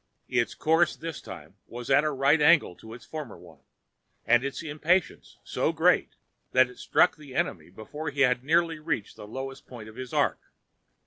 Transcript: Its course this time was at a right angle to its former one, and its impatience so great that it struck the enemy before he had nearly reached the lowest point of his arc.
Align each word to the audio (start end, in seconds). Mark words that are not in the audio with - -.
Its 0.27 0.55
course 0.55 0.95
this 0.95 1.21
time 1.21 1.57
was 1.67 1.91
at 1.91 2.03
a 2.03 2.09
right 2.09 2.41
angle 2.41 2.75
to 2.75 2.95
its 2.95 3.05
former 3.05 3.37
one, 3.37 3.59
and 4.25 4.43
its 4.43 4.63
impatience 4.63 5.37
so 5.43 5.71
great 5.71 6.15
that 6.53 6.71
it 6.71 6.79
struck 6.79 7.17
the 7.17 7.35
enemy 7.35 7.69
before 7.69 8.09
he 8.09 8.21
had 8.21 8.43
nearly 8.43 8.79
reached 8.79 9.15
the 9.15 9.27
lowest 9.27 9.67
point 9.67 9.87
of 9.87 9.97
his 9.97 10.11
arc. 10.11 10.39